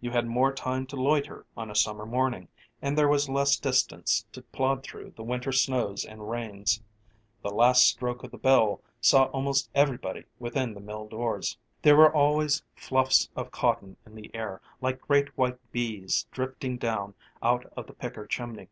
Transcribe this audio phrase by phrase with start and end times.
[0.00, 2.46] You had more time to loiter on a summer morning,
[2.80, 6.80] and there was less distance to plod through the winter snows and rains.
[7.42, 11.58] The last stroke of the bell saw almost everybody within the mill doors.
[11.82, 17.14] There were always fluffs of cotton in the air like great white bees drifting down
[17.42, 18.68] out of the picker chimney.